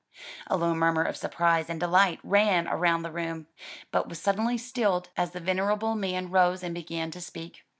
A 0.47 0.57
low 0.57 0.73
murmur 0.73 1.03
of 1.03 1.15
surprise 1.15 1.69
and 1.69 1.79
delight 1.79 2.19
ran 2.23 2.65
round 2.65 3.05
the 3.05 3.11
room, 3.11 3.45
but 3.91 4.09
was 4.09 4.19
suddenly 4.19 4.57
stilled, 4.57 5.09
as 5.15 5.29
the 5.29 5.39
venerable 5.39 5.93
man 5.93 6.31
rose 6.31 6.63
and 6.63 6.73
began 6.73 7.11
to 7.11 7.21
speak. 7.21 7.63